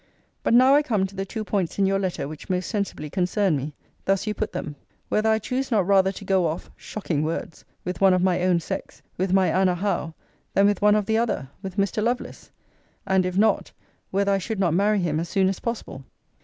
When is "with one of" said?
7.85-8.23, 10.65-11.05